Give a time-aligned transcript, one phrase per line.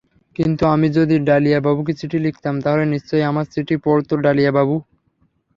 [0.35, 4.75] কিন্তু আমি যদি ডালিয়াবুকে চিঠি লিখতাম, তাহলে নিশ্চয়ই আমার চিঠি পড়ত ডালিয়াবু।